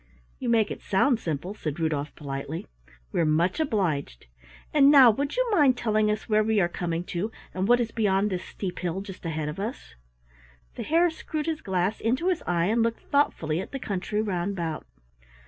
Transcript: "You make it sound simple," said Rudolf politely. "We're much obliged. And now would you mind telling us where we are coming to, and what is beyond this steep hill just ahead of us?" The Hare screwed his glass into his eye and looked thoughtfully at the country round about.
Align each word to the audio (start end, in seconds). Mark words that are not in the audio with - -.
"You 0.39 0.49
make 0.49 0.71
it 0.71 0.81
sound 0.81 1.19
simple," 1.19 1.53
said 1.53 1.79
Rudolf 1.79 2.15
politely. 2.15 2.65
"We're 3.11 3.23
much 3.23 3.59
obliged. 3.59 4.25
And 4.73 4.89
now 4.89 5.11
would 5.11 5.35
you 5.37 5.47
mind 5.51 5.77
telling 5.77 6.09
us 6.09 6.27
where 6.27 6.43
we 6.43 6.59
are 6.59 6.67
coming 6.67 7.03
to, 7.13 7.31
and 7.53 7.67
what 7.67 7.79
is 7.79 7.91
beyond 7.91 8.31
this 8.31 8.43
steep 8.43 8.79
hill 8.79 9.01
just 9.01 9.27
ahead 9.27 9.47
of 9.47 9.59
us?" 9.59 9.93
The 10.73 10.81
Hare 10.81 11.11
screwed 11.11 11.45
his 11.45 11.61
glass 11.61 12.01
into 12.01 12.29
his 12.29 12.41
eye 12.47 12.65
and 12.65 12.81
looked 12.81 13.11
thoughtfully 13.11 13.61
at 13.61 13.73
the 13.73 13.77
country 13.79 14.23
round 14.23 14.53
about. 14.53 14.87